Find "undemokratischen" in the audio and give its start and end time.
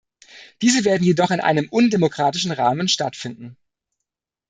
1.69-2.51